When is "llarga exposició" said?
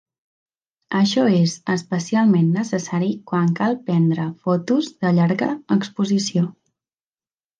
5.21-6.47